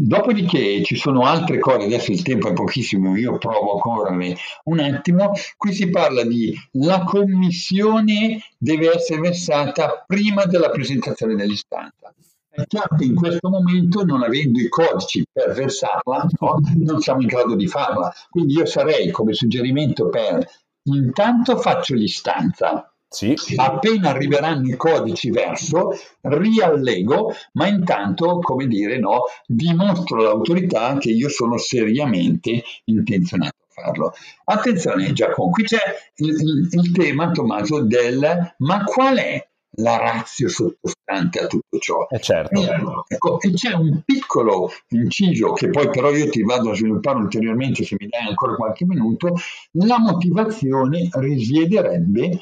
Dopodiché 0.00 0.84
ci 0.84 0.94
sono 0.94 1.22
altre 1.22 1.58
cose, 1.58 1.86
adesso 1.86 2.12
il 2.12 2.22
tempo 2.22 2.48
è 2.48 2.52
pochissimo, 2.52 3.16
io 3.16 3.36
provo 3.36 3.78
a 3.78 3.80
correre 3.80 4.36
un 4.66 4.78
attimo. 4.78 5.32
Qui 5.56 5.72
si 5.72 5.90
parla 5.90 6.22
di 6.22 6.54
la 6.74 7.02
commissione 7.02 8.40
deve 8.56 8.94
essere 8.94 9.20
versata 9.20 10.04
prima 10.06 10.44
della 10.44 10.70
presentazione 10.70 11.34
dell'istanza. 11.34 12.14
È 12.48 12.64
chiaro 12.68 12.94
che 12.96 13.06
in 13.06 13.16
questo 13.16 13.48
momento, 13.48 14.04
non 14.04 14.22
avendo 14.22 14.60
i 14.60 14.68
codici 14.68 15.24
per 15.32 15.52
versarla, 15.52 16.28
no, 16.38 16.60
non 16.76 17.00
siamo 17.00 17.22
in 17.22 17.26
grado 17.26 17.56
di 17.56 17.66
farla. 17.66 18.12
Quindi 18.30 18.52
io 18.52 18.66
sarei 18.66 19.10
come 19.10 19.32
suggerimento 19.32 20.08
per 20.10 20.48
intanto 20.84 21.56
faccio 21.56 21.94
l'istanza, 21.94 22.88
sì. 23.08 23.34
Appena 23.56 24.10
arriveranno 24.10 24.68
i 24.68 24.76
codici 24.76 25.30
verso, 25.30 25.90
riallego, 26.20 27.32
ma 27.52 27.66
intanto, 27.66 28.38
come 28.40 28.66
dire, 28.66 28.98
no, 28.98 29.22
dimostro 29.46 30.18
all'autorità 30.18 30.98
che 30.98 31.10
io 31.10 31.28
sono 31.28 31.56
seriamente 31.56 32.62
intenzionato 32.84 33.56
a 33.68 33.82
farlo. 33.82 34.12
Attenzione 34.44 35.12
Giacomo, 35.12 35.50
qui 35.50 35.64
c'è 35.64 35.80
il, 36.16 36.28
il, 36.28 36.68
il 36.70 36.92
tema, 36.92 37.30
Tommaso, 37.30 37.82
del 37.82 38.54
ma 38.58 38.84
qual 38.84 39.16
è 39.16 39.48
la 39.78 39.96
razio 39.96 40.48
sottostante 40.48 41.40
a 41.40 41.46
tutto 41.46 41.78
ciò. 41.78 42.06
Eh 42.08 42.20
certo. 42.20 42.60
e, 42.60 42.68
ecco, 43.08 43.40
e 43.40 43.52
c'è 43.52 43.72
un 43.74 44.02
piccolo 44.04 44.70
inciso 44.88 45.52
che 45.52 45.70
poi 45.70 45.88
però 45.90 46.10
io 46.10 46.28
ti 46.28 46.42
vado 46.42 46.70
a 46.70 46.74
sviluppare 46.74 47.18
ulteriormente 47.18 47.84
se 47.84 47.96
mi 47.98 48.08
dai 48.08 48.26
ancora 48.26 48.54
qualche 48.54 48.84
minuto, 48.84 49.34
la 49.72 49.98
motivazione 49.98 51.08
risiederebbe 51.12 52.38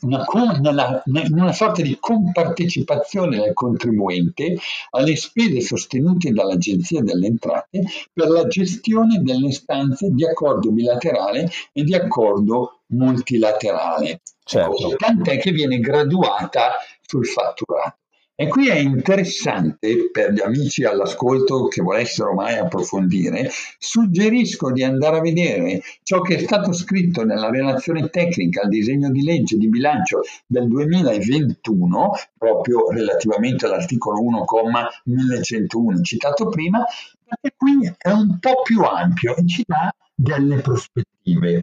una, 0.00 0.24
nella, 0.60 1.02
una 1.04 1.52
sorta 1.52 1.82
di 1.82 1.96
compartecipazione 2.00 3.38
del 3.38 3.52
contribuente 3.52 4.56
alle 4.90 5.16
spese 5.16 5.60
sostenute 5.60 6.30
dall'Agenzia 6.32 7.02
delle 7.02 7.26
Entrate 7.28 7.82
per 8.12 8.28
la 8.28 8.46
gestione 8.46 9.22
delle 9.22 9.48
istanze 9.48 10.08
di 10.10 10.26
accordo 10.26 10.72
bilaterale 10.72 11.50
e 11.72 11.82
di 11.84 11.94
accordo 11.94 12.80
multilaterale. 12.88 14.22
Certo. 14.44 14.94
Tant'è 14.96 15.38
che 15.38 15.50
viene 15.50 15.78
graduata 15.78 16.74
sul 17.02 17.26
fatturato. 17.26 17.98
E 18.38 18.48
qui 18.48 18.68
è 18.68 18.76
interessante 18.76 20.10
per 20.12 20.30
gli 20.30 20.42
amici 20.42 20.84
all'ascolto 20.84 21.68
che 21.68 21.80
volessero 21.80 22.34
mai 22.34 22.58
approfondire, 22.58 23.48
suggerisco 23.78 24.72
di 24.72 24.82
andare 24.82 25.16
a 25.16 25.20
vedere 25.22 25.80
ciò 26.02 26.20
che 26.20 26.34
è 26.34 26.38
stato 26.40 26.74
scritto 26.74 27.24
nella 27.24 27.48
relazione 27.48 28.10
tecnica 28.10 28.60
al 28.60 28.68
disegno 28.68 29.10
di 29.10 29.22
legge 29.22 29.56
di 29.56 29.70
bilancio 29.70 30.20
del 30.46 30.68
2021, 30.68 32.10
proprio 32.36 32.90
relativamente 32.90 33.64
all'articolo 33.64 34.20
1,1101 34.20 36.02
citato 36.02 36.50
prima, 36.50 36.84
perché 37.24 37.56
qui 37.56 37.90
è 37.96 38.10
un 38.10 38.38
po' 38.38 38.60
più 38.62 38.82
ampio 38.82 39.34
e 39.34 39.46
ci 39.46 39.64
dà 39.66 39.90
delle 40.14 40.56
prospettive. 40.56 41.62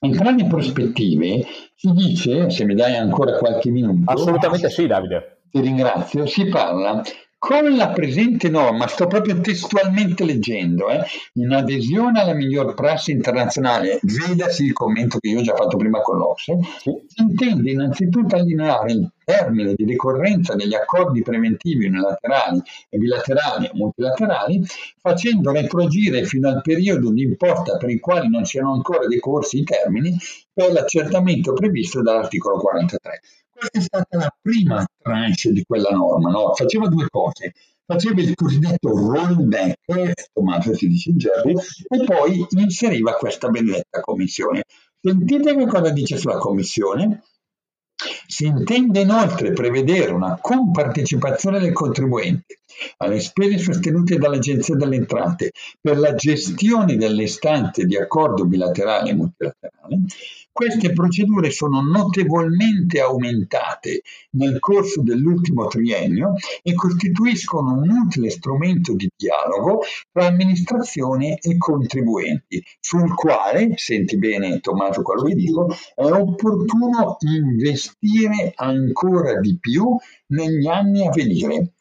In 0.00 0.36
le 0.36 0.46
prospettive 0.48 1.46
si 1.76 1.92
dice, 1.92 2.50
se 2.50 2.64
mi 2.64 2.74
dai 2.74 2.96
ancora 2.96 3.38
qualche 3.38 3.70
minuto... 3.70 4.10
Assolutamente 4.10 4.70
sì, 4.70 4.88
Davide 4.88 5.36
ti 5.50 5.60
ringrazio, 5.60 6.26
si 6.26 6.46
parla 6.46 7.02
con 7.40 7.74
la 7.74 7.88
presente 7.88 8.50
norma, 8.50 8.86
sto 8.86 9.06
proprio 9.06 9.40
testualmente 9.40 10.26
leggendo, 10.26 10.90
eh, 10.90 11.02
in 11.34 11.50
adesione 11.50 12.20
alla 12.20 12.34
miglior 12.34 12.74
prassi 12.74 13.12
internazionale, 13.12 13.98
vedasi 14.02 14.66
il 14.66 14.74
commento 14.74 15.18
che 15.18 15.30
io 15.30 15.38
ho 15.38 15.42
già 15.42 15.54
fatto 15.54 15.78
prima 15.78 16.02
con 16.02 16.18
l'Ocse, 16.18 16.58
si 16.76 16.92
intende 17.16 17.70
innanzitutto 17.70 18.36
allineare 18.36 18.92
il 18.92 19.10
termine 19.24 19.72
di 19.74 19.86
decorrenza 19.86 20.54
degli 20.54 20.74
accordi 20.74 21.22
preventivi 21.22 21.86
unilaterali 21.86 22.60
e 22.90 22.98
bilaterali 22.98 23.66
e 23.68 23.70
multilaterali, 23.72 24.62
facendo 25.00 25.50
retroagire 25.50 26.24
fino 26.24 26.50
al 26.50 26.60
periodo 26.60 27.10
di 27.10 27.22
importa 27.22 27.78
per 27.78 27.88
il 27.88 28.00
quale 28.00 28.28
non 28.28 28.44
siano 28.44 28.74
ancora 28.74 29.06
decorsi 29.06 29.60
i 29.60 29.64
termini 29.64 30.14
per 30.52 30.72
l'accertamento 30.72 31.54
previsto 31.54 32.02
dall'articolo 32.02 32.58
43 32.58 33.20
questa 33.60 33.78
è 33.78 33.82
stata 33.82 34.16
la 34.16 34.34
prima 34.40 34.86
tranche 35.02 35.52
di 35.52 35.62
quella 35.66 35.90
norma, 35.90 36.30
no? 36.30 36.54
faceva 36.54 36.88
due 36.88 37.06
cose. 37.10 37.52
Faceva 37.84 38.20
il 38.20 38.34
cosiddetto 38.34 38.88
rollback, 38.90 40.30
Tommaso 40.32 40.74
si 40.74 40.86
dice 40.86 41.10
in 41.10 41.18
gergo, 41.18 41.60
e 41.88 42.04
poi 42.04 42.46
inseriva 42.50 43.14
questa 43.14 43.48
benedetta 43.48 44.00
commissione. 44.00 44.62
Sentite 45.00 45.56
che 45.56 45.66
cosa 45.66 45.90
dice 45.90 46.16
sulla 46.16 46.38
commissione? 46.38 47.24
Si 48.26 48.46
intende 48.46 49.00
inoltre 49.00 49.52
prevedere 49.52 50.12
una 50.12 50.38
compartecipazione 50.40 51.58
del 51.58 51.72
contribuente 51.72 52.60
alle 52.98 53.20
spese 53.20 53.58
sostenute 53.58 54.16
dall'Agenzia 54.16 54.76
delle 54.76 54.96
Entrate 54.96 55.50
per 55.80 55.98
la 55.98 56.14
gestione 56.14 56.96
delle 56.96 57.24
istanze 57.24 57.84
di 57.84 57.96
accordo 57.96 58.46
bilaterale 58.46 59.10
e 59.10 59.14
multilaterale 59.14 59.98
queste 60.60 60.92
procedure 60.92 61.50
sono 61.50 61.80
notevolmente 61.80 63.00
aumentate 63.00 64.02
nel 64.32 64.58
corso 64.58 65.00
dell'ultimo 65.00 65.66
triennio 65.68 66.34
e 66.62 66.74
costituiscono 66.74 67.78
un 67.80 67.88
utile 67.88 68.28
strumento 68.28 68.92
di 68.92 69.10
dialogo 69.16 69.80
tra 70.12 70.26
amministrazione 70.26 71.38
e 71.40 71.56
contribuenti, 71.56 72.62
sul 72.78 73.14
quale, 73.14 73.72
senti 73.76 74.18
bene 74.18 74.60
Tommaso 74.60 75.00
quello 75.00 75.22
che 75.22 75.34
dico, 75.34 75.74
è 75.94 76.04
opportuno 76.04 77.16
investire 77.20 78.52
ancora 78.54 79.40
di 79.40 79.56
più 79.58 79.96
negli 80.26 80.66
anni 80.66 81.06
a 81.06 81.10
venire. 81.10 81.72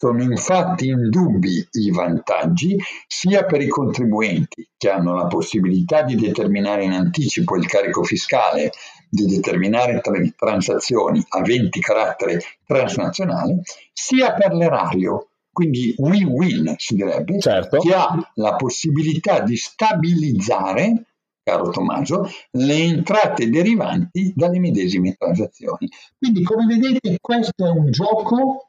Sono 0.00 0.22
infatti 0.22 0.86
indubbi 0.86 1.66
i 1.72 1.90
vantaggi 1.90 2.76
sia 3.08 3.44
per 3.44 3.60
i 3.60 3.66
contribuenti, 3.66 4.68
che 4.76 4.90
hanno 4.90 5.12
la 5.12 5.26
possibilità 5.26 6.02
di 6.02 6.14
determinare 6.14 6.84
in 6.84 6.92
anticipo 6.92 7.56
il 7.56 7.66
carico 7.66 8.04
fiscale 8.04 8.70
di 9.10 9.26
determinare 9.26 10.00
tra- 10.00 10.20
transazioni 10.36 11.20
aventi 11.30 11.80
carattere 11.80 12.40
transnazionale, 12.64 13.62
sia 13.92 14.34
per 14.34 14.52
l'erario, 14.54 15.30
quindi 15.50 15.92
win-win 15.96 16.74
si 16.76 16.94
direbbe, 16.94 17.40
certo. 17.40 17.78
che 17.78 17.92
ha 17.92 18.30
la 18.34 18.54
possibilità 18.54 19.40
di 19.40 19.56
stabilizzare 19.56 21.06
caro 21.42 21.70
Tommaso, 21.70 22.28
le 22.52 22.74
entrate 22.74 23.48
derivanti 23.48 24.32
dalle 24.36 24.58
medesime 24.60 25.14
transazioni. 25.18 25.88
Quindi, 26.16 26.42
come 26.42 26.66
vedete, 26.66 27.16
questo 27.20 27.64
è 27.64 27.70
un 27.70 27.90
gioco 27.90 28.67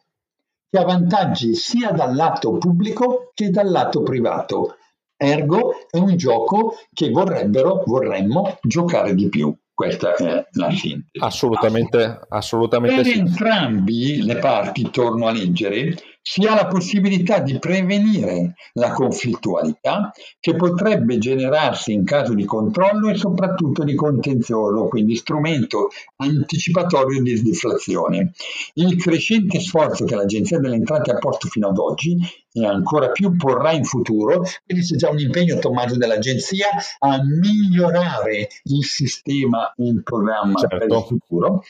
che 0.70 0.78
ha 0.78 0.84
vantaggi 0.84 1.56
sia 1.56 1.92
dal 1.92 2.16
lato 2.16 2.58
pubblico 2.58 3.32
che 3.34 3.50
dal 3.50 3.70
lato 3.70 4.04
privato. 4.04 4.76
Ergo 5.18 5.88
è 5.90 5.98
un 5.98 6.16
gioco 6.16 6.76
che 6.94 7.10
vorrebbero, 7.10 7.84
vorremmo 7.86 8.58
giocare 8.62 9.14
di 9.16 9.28
più. 9.28 9.54
Questa 9.74 10.14
è 10.16 10.46
la 10.52 10.72
sintesi. 10.72 11.24
Assolutamente, 11.24 12.20
assolutamente 12.30 13.02
per 13.02 13.06
sì. 13.06 13.20
entrambi 13.20 14.24
le 14.24 14.38
parti, 14.38 14.90
torno 14.90 15.28
a 15.28 15.32
leggere, 15.32 15.96
si 16.22 16.46
ha 16.46 16.54
la 16.54 16.68
possibilità 16.68 17.40
di 17.40 17.58
prevenire 17.60 18.56
la 18.74 18.92
conflittualità 18.92 20.12
che 20.40 20.56
potrebbe 20.56 21.18
generarsi 21.18 21.94
in 21.94 22.04
caso 22.04 22.34
di 22.34 22.46
controllo 22.46 23.10
e 23.10 23.16
soprattutto 23.16 23.84
di 23.84 23.96
contenzioso, 23.96 24.88
quindi 24.88 25.16
strumento 25.16 25.90
anticipatorio 26.18 27.22
di 27.22 27.42
deflazione. 27.42 28.34
Il 28.74 28.96
crescente 28.98 29.60
sforzo 29.60 30.06
che 30.06 30.16
l'Agenzia 30.16 30.60
delle 30.60 30.76
Entrate 30.76 31.12
ha 31.12 31.18
posto 31.18 31.48
fino 31.48 31.70
ad 31.70 31.78
oggi 31.78 32.18
e 32.52 32.66
ancora 32.66 33.10
più 33.12 33.36
porrà 33.36 33.72
in 33.72 33.84
futuro, 33.84 34.44
quindi 34.66 34.86
c'è 34.86 34.96
già 34.96 35.10
un 35.10 35.20
impegno 35.20 35.58
Tommaso 35.60 35.98
dell'Agenzia 35.98 36.68
a 37.00 37.20
migliorare 37.24 38.48
il 38.64 38.84
sistema 38.84 39.72
in 39.78 40.04
programma 40.04 40.60
certo. 40.60 40.78
per 40.78 40.88
il 40.88 41.04
futuro 41.06 41.64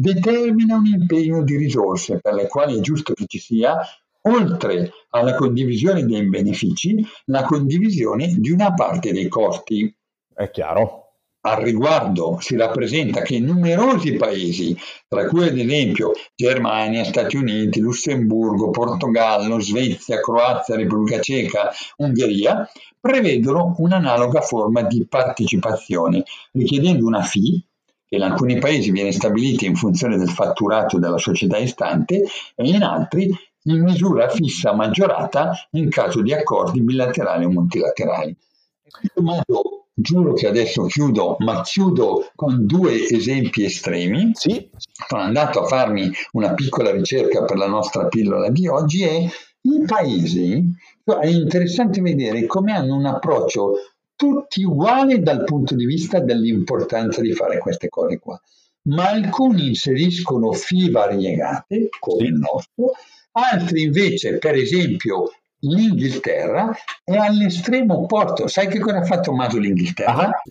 determina 0.00 0.76
un 0.76 0.86
impegno 0.86 1.42
di 1.42 1.56
risorse 1.56 2.20
per 2.20 2.32
le 2.32 2.46
quali 2.46 2.78
è 2.78 2.80
giusto 2.80 3.12
che 3.12 3.26
ci 3.26 3.38
sia, 3.38 3.76
oltre 4.22 4.92
alla 5.10 5.34
condivisione 5.34 6.06
dei 6.06 6.26
benefici, 6.26 7.04
la 7.26 7.42
condivisione 7.42 8.34
di 8.38 8.50
una 8.50 8.72
parte 8.72 9.12
dei 9.12 9.28
costi. 9.28 9.94
È 10.34 10.50
chiaro. 10.50 11.04
Al 11.42 11.56
riguardo 11.56 12.36
si 12.40 12.54
rappresenta 12.56 13.22
che 13.22 13.40
numerosi 13.40 14.12
paesi, 14.12 14.76
tra 15.08 15.26
cui 15.26 15.48
ad 15.48 15.56
esempio 15.56 16.12
Germania, 16.34 17.04
Stati 17.04 17.36
Uniti, 17.36 17.80
Lussemburgo, 17.80 18.68
Portogallo, 18.70 19.58
Svezia, 19.58 20.20
Croazia, 20.20 20.76
Repubblica 20.76 21.18
Ceca, 21.20 21.70
Ungheria, 21.96 22.68
prevedono 22.98 23.74
un'analoga 23.78 24.42
forma 24.42 24.82
di 24.82 25.06
partecipazione, 25.06 26.24
richiedendo 26.52 27.06
una 27.06 27.22
fee 27.22 27.64
che 28.10 28.16
in 28.16 28.22
alcuni 28.22 28.58
paesi 28.58 28.90
viene 28.90 29.12
stabilita 29.12 29.66
in 29.66 29.76
funzione 29.76 30.18
del 30.18 30.28
fatturato 30.28 30.98
della 30.98 31.16
società 31.16 31.58
istante 31.58 32.24
e 32.56 32.68
in 32.68 32.82
altri 32.82 33.30
in 33.64 33.82
misura 33.84 34.28
fissa 34.28 34.74
maggiorata 34.74 35.52
in 35.72 35.88
caso 35.90 36.20
di 36.20 36.32
accordi 36.32 36.82
bilaterali 36.82 37.44
o 37.44 37.50
multilaterali. 37.50 38.28
In 38.30 38.90
questo 38.90 39.22
modo 39.22 39.86
giuro 39.94 40.32
che 40.32 40.48
adesso 40.48 40.86
chiudo, 40.86 41.36
ma 41.40 41.60
chiudo 41.60 42.30
con 42.34 42.66
due 42.66 43.06
esempi 43.08 43.64
estremi. 43.64 44.30
Sì. 44.32 44.68
Sono 45.06 45.22
andato 45.22 45.60
a 45.60 45.66
farmi 45.66 46.10
una 46.32 46.52
piccola 46.54 46.90
ricerca 46.90 47.44
per 47.44 47.58
la 47.58 47.68
nostra 47.68 48.08
pillola 48.08 48.50
di 48.50 48.66
oggi 48.66 49.02
e 49.02 49.28
i 49.62 49.84
paesi, 49.86 50.74
è 51.04 51.26
interessante 51.26 52.00
vedere 52.00 52.46
come 52.46 52.72
hanno 52.72 52.96
un 52.96 53.04
approccio 53.04 53.74
tutti 54.20 54.62
uguali 54.62 55.22
dal 55.22 55.44
punto 55.44 55.74
di 55.74 55.86
vista 55.86 56.20
dell'importanza 56.20 57.22
di 57.22 57.32
fare 57.32 57.56
queste 57.56 57.88
cose 57.88 58.18
qua. 58.18 58.38
Ma 58.82 59.08
alcuni 59.08 59.68
inseriscono 59.68 60.52
fee 60.52 60.90
variegate, 60.90 61.88
come 61.98 62.26
il 62.26 62.34
nostro, 62.34 62.92
altri 63.32 63.84
invece, 63.84 64.36
per 64.36 64.56
esempio, 64.56 65.30
l'Inghilterra 65.60 66.70
è 67.02 67.16
all'estremo 67.16 68.02
opposto. 68.02 68.46
Sai 68.46 68.68
che 68.68 68.78
cosa 68.78 68.98
ha 68.98 69.04
fatto 69.04 69.32
Maso 69.32 69.58
l'Inghilterra? 69.58 70.28
Ah. 70.28 70.42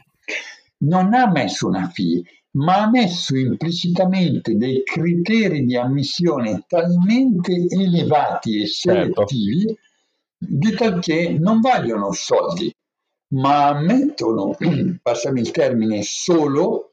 Non 0.79 1.13
ha 1.13 1.29
messo 1.29 1.67
una 1.67 1.89
fee, 1.89 2.23
ma 2.53 2.81
ha 2.81 2.89
messo 2.89 3.37
implicitamente 3.37 4.55
dei 4.55 4.81
criteri 4.83 5.63
di 5.63 5.77
ammissione 5.77 6.63
talmente 6.67 7.67
elevati 7.69 8.63
e 8.63 8.67
certo. 8.67 9.27
selettivi 9.27 9.59
certo. 9.59 9.79
di 10.39 10.71
tal 10.75 10.99
che 10.99 11.37
non 11.37 11.59
vogliono 11.59 12.11
soldi, 12.13 12.73
ma 13.29 13.67
ammettono, 13.67 14.55
passami 15.01 15.41
il 15.41 15.51
termine, 15.51 16.01
solo 16.03 16.91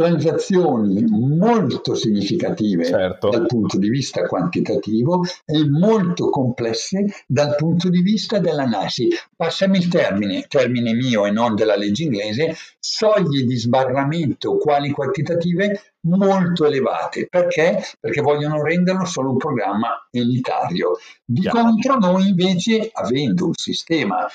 transazioni 0.00 1.04
molto 1.06 1.94
significative 1.94 2.86
certo. 2.86 3.28
dal 3.28 3.44
punto 3.44 3.76
di 3.76 3.90
vista 3.90 4.22
quantitativo 4.22 5.22
e 5.44 5.68
molto 5.68 6.30
complesse 6.30 7.04
dal 7.26 7.54
punto 7.54 7.90
di 7.90 8.00
vista 8.00 8.38
dell'analisi. 8.38 9.08
Passami 9.36 9.76
il 9.76 9.88
termine, 9.88 10.46
termine 10.48 10.94
mio 10.94 11.26
e 11.26 11.30
non 11.30 11.54
della 11.54 11.76
legge 11.76 12.04
inglese, 12.04 12.56
soglie 12.78 13.44
di 13.44 13.56
sbarramento 13.56 14.56
quali 14.56 14.90
quantitative 14.90 15.96
molto 16.02 16.64
elevate. 16.66 17.26
Perché? 17.28 17.82
Perché 17.98 18.20
vogliono 18.20 18.62
renderlo 18.62 19.04
solo 19.04 19.30
un 19.30 19.36
programma 19.36 20.06
elitario. 20.10 20.98
Di 21.24 21.42
Chiaro. 21.42 21.60
contro 21.60 21.98
noi 21.98 22.28
invece, 22.28 22.90
avendo 22.92 23.46
un 23.46 23.54
sistema 23.54 24.26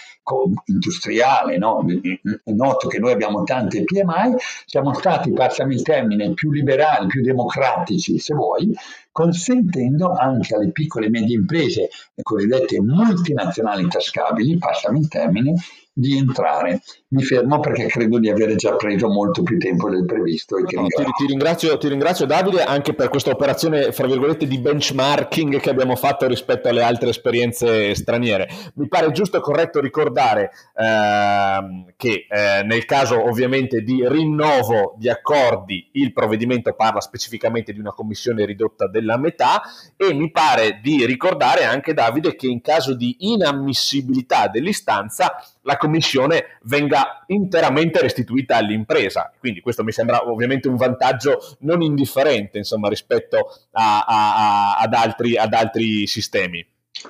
industriale, 0.65 1.57
no? 1.57 1.85
è 2.43 2.51
noto 2.51 2.87
che 2.87 2.99
noi 2.99 3.11
abbiamo 3.11 3.43
tante 3.43 3.83
PMI, 3.83 4.35
siamo 4.65 4.93
stati, 4.93 5.31
passami 5.31 5.75
il 5.75 5.81
termine, 5.81 6.33
più 6.33 6.51
liberali, 6.51 7.07
più 7.07 7.21
democratici, 7.21 8.17
se 8.19 8.33
vuoi, 8.33 8.73
consentendo 9.11 10.11
anche 10.11 10.55
alle 10.55 10.71
piccole 10.71 11.07
e 11.07 11.09
medie 11.09 11.35
imprese, 11.35 11.89
le 12.13 12.23
cosiddette 12.23 12.81
multinazionali 12.81 13.87
tascabili, 13.87 14.57
passami 14.57 14.99
il 14.99 15.07
termine, 15.07 15.53
di 15.97 16.17
entrare. 16.17 16.81
Mi 17.07 17.23
fermo 17.23 17.61
perché 17.61 17.87
credo 17.87 18.19
di 18.19 18.29
avere 18.29 18.55
già 18.55 18.75
preso 18.75 19.07
molto 19.07 19.43
più 19.43 19.57
tempo 19.57 19.89
del 19.89 20.03
previsto. 20.03 20.57
No, 20.57 20.65
ti, 20.65 20.75
ringrazio. 20.75 21.13
Ti, 21.15 21.25
ringrazio, 21.25 21.77
ti, 21.77 21.87
ringrazio, 21.87 22.25
Davide 22.25 22.63
anche 22.63 22.93
per 22.93 23.07
questa 23.07 23.29
operazione, 23.29 23.93
fra 23.93 24.05
virgolette, 24.05 24.45
di 24.45 24.59
benchmarking 24.59 25.61
che 25.61 25.69
abbiamo 25.69 25.95
fatto 25.95 26.27
rispetto 26.27 26.67
alle 26.67 26.83
altre 26.83 27.09
esperienze 27.09 27.95
straniere. 27.95 28.49
Mi 28.73 28.89
pare 28.89 29.09
giusto 29.11 29.37
e 29.37 29.39
corretto 29.39 29.79
ricordare 29.79 30.51
eh, 30.75 31.93
che 31.95 32.27
eh, 32.29 32.63
nel 32.63 32.83
caso 32.83 33.23
ovviamente 33.23 33.79
di 33.81 34.05
rinnovo 34.05 34.95
di 34.97 35.09
accordi 35.09 35.91
il 35.93 36.11
provvedimento 36.11 36.73
parla 36.73 36.99
specificamente 36.99 37.71
di 37.71 37.79
una 37.79 37.93
commissione 37.93 38.43
ridotta 38.45 38.89
della 38.89 39.17
metà 39.17 39.61
e 39.95 40.13
mi 40.13 40.29
pare 40.29 40.81
di 40.83 41.05
ricordare 41.05 41.63
anche 41.63 41.93
Davide 41.93 42.35
che 42.35 42.47
in 42.47 42.59
caso 42.59 42.93
di 42.93 43.15
inammissibilità 43.19 44.49
dell'istanza 44.49 45.37
la 45.65 45.77
commissione 45.77 46.59
venga 46.63 47.23
interamente 47.27 48.01
restituita 48.01 48.55
all'impresa. 48.55 49.31
Quindi 49.37 49.61
questo 49.61 49.83
mi 49.83 49.91
sembra 49.91 50.27
ovviamente 50.29 50.67
un 50.67 50.75
vantaggio 50.75 51.39
non 51.59 51.81
indifferente 51.81 52.57
insomma, 52.57 52.87
rispetto 52.87 53.51
a, 53.71 54.05
a, 54.05 54.77
ad, 54.77 54.93
altri, 54.93 55.37
ad 55.37 55.53
altri 55.53 56.07
sistemi. 56.07 56.65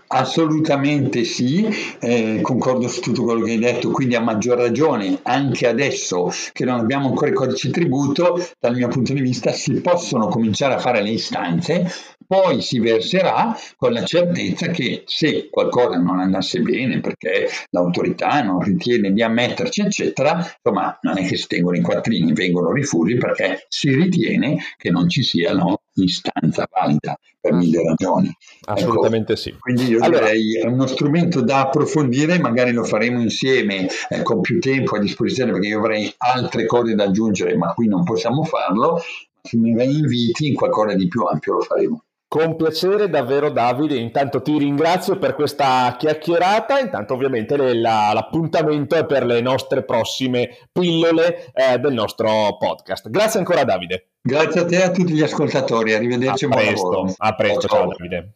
Assolutamente 0.08 1.24
sì, 1.24 1.68
eh, 2.00 2.39
concordo 2.41 2.88
su 2.88 3.02
tutto 3.02 3.24
quello 3.24 3.46
che 3.46 3.52
hai 3.52 3.60
detto, 3.60 3.91
quindi 3.91 4.15
a 4.15 4.20
maggior 4.20 4.58
ragione 4.58 5.20
anche 5.24 5.68
adesso 5.68 6.32
che 6.52 6.65
non 6.65 6.80
abbiamo 6.80 7.08
ancora 7.08 7.30
il 7.30 7.36
codice 7.36 7.70
tributo, 7.70 8.38
dal 8.60 8.76
mio 8.76 8.88
punto 8.88 9.13
di 9.13 9.22
vista 9.22 9.52
si 9.52 9.80
possono 9.82 10.28
cominciare 10.28 10.74
a 10.74 10.80
fare 10.80 11.02
le 11.02 11.12
istanze, 11.12 11.89
poi 12.27 12.61
si 12.61 12.79
verserà 12.79 13.55
con 13.75 13.93
la 13.93 14.03
certezza 14.03 14.67
che 14.67 15.03
se 15.05 15.49
qualcosa 15.49 15.97
non 15.97 16.19
andasse 16.19 16.59
bene 16.61 16.99
perché 16.99 17.47
l'autorità 17.69 18.41
non 18.41 18.59
ritiene 18.59 19.11
di 19.11 19.21
ammetterci, 19.21 19.81
eccetera, 19.81 20.38
insomma 20.38 20.97
non 21.01 21.17
è 21.17 21.25
che 21.25 21.38
si 21.38 21.47
tengono 21.47 21.77
i 21.77 21.81
quattrini, 21.81 22.33
vengono 22.33 22.71
rifusi 22.71 23.15
perché 23.15 23.65
si 23.69 23.93
ritiene 23.93 24.57
che 24.77 24.89
non 24.89 25.09
ci 25.09 25.23
siano 25.23 25.81
istanza 25.93 26.67
valida 26.71 27.17
per 27.39 27.53
mille 27.53 27.83
ragioni. 27.83 28.35
Assolutamente 28.65 29.33
ecco, 29.33 29.41
sì. 29.41 29.55
Quindi 29.59 29.88
io 29.88 30.03
allora, 30.03 30.25
direi 30.25 30.59
è 30.59 30.65
uno 30.65 30.88
strumento 30.88 31.41
da 31.41 31.61
approfondire, 31.61 32.39
magari 32.39 32.71
lo 32.71 32.83
faremo 32.83 33.21
insieme 33.21 33.88
eh, 34.09 34.21
con 34.23 34.41
più 34.41 34.59
tempo 34.59 34.95
a 34.95 34.99
disposizione 34.99 35.51
perché 35.51 35.67
io 35.67 35.79
avrei 35.79 36.11
altre 36.17 36.65
cose 36.65 36.95
da 36.95 37.03
aggiungere, 37.03 37.55
ma 37.55 37.73
qui 37.73 37.88
non 37.88 38.03
possiamo 38.03 38.43
farlo. 38.43 38.99
Se 39.41 39.57
mi 39.57 39.71
inviti 39.71 40.47
in 40.47 40.55
qualcosa 40.55 40.95
di 40.95 41.07
più 41.07 41.23
ampio 41.23 41.53
lo 41.53 41.61
faremo. 41.61 42.05
Con 42.27 42.55
piacere 42.55 43.09
davvero 43.09 43.49
Davide, 43.49 43.95
intanto 43.95 44.41
ti 44.41 44.57
ringrazio 44.57 45.17
per 45.17 45.35
questa 45.35 45.95
chiacchierata, 45.97 46.79
intanto 46.79 47.13
ovviamente 47.13 47.55
la, 47.55 48.11
l'appuntamento 48.13 48.95
è 48.95 49.05
per 49.05 49.25
le 49.25 49.41
nostre 49.41 49.83
prossime 49.83 50.49
pillole 50.71 51.51
eh, 51.53 51.77
del 51.77 51.93
nostro 51.93 52.57
podcast. 52.57 53.09
Grazie 53.09 53.39
ancora 53.39 53.63
Davide. 53.63 54.09
Grazie 54.21 54.61
a 54.61 54.65
te 54.65 54.77
e 54.77 54.83
a 54.83 54.91
tutti 54.91 55.13
gli 55.13 55.21
ascoltatori, 55.21 55.93
arrivederci. 55.93 56.45
A 56.45 56.49
presto, 56.49 57.13
a 57.15 57.35
presto, 57.35 57.67
ciao, 57.67 57.77
ciao 57.77 57.88
Davide. 57.95 58.33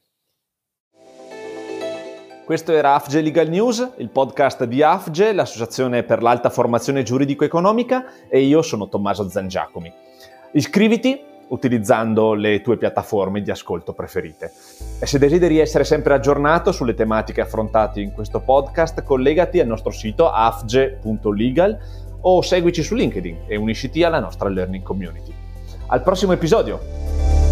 Questo 2.49 2.71
era 2.71 2.95
AFGE 2.95 3.21
Legal 3.21 3.47
News, 3.47 3.91
il 3.97 4.09
podcast 4.09 4.63
di 4.63 4.81
AFGE, 4.81 5.33
l'Associazione 5.33 6.01
per 6.01 6.23
l'Alta 6.23 6.49
Formazione 6.49 7.03
Giuridico-Economica 7.03 8.05
e 8.27 8.39
io 8.41 8.63
sono 8.63 8.89
Tommaso 8.89 9.29
Zangiacomi. 9.29 9.93
Iscriviti 10.53 11.21
utilizzando 11.49 12.33
le 12.33 12.61
tue 12.61 12.77
piattaforme 12.77 13.41
di 13.41 13.51
ascolto 13.51 13.93
preferite. 13.93 14.51
E 14.99 15.05
se 15.05 15.19
desideri 15.19 15.59
essere 15.59 15.83
sempre 15.83 16.13
aggiornato 16.13 16.71
sulle 16.71 16.93
tematiche 16.93 17.41
affrontate 17.41 18.01
in 18.01 18.11
questo 18.11 18.39
podcast, 18.39 19.03
collegati 19.03 19.59
al 19.59 19.67
nostro 19.67 19.91
sito 19.91 20.31
afge.legal 20.31 21.77
o 22.21 22.41
seguici 22.41 22.83
su 22.83 22.95
LinkedIn 22.95 23.43
e 23.47 23.55
unisciti 23.55 24.03
alla 24.03 24.19
nostra 24.19 24.49
learning 24.49 24.83
community. 24.83 25.33
Al 25.87 26.03
prossimo 26.03 26.33
episodio! 26.33 27.48